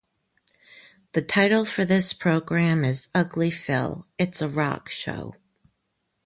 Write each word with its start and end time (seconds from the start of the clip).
The 1.11 1.21
title 1.21 1.63
for 1.63 1.85
this 1.85 2.11
program 2.13 2.83
is 2.83 3.09
"Ugly 3.13 3.51
Phil- 3.51 4.07
It's 4.17 4.41
A 4.41 4.49
Rock 4.49 4.89
Show". 4.89 5.35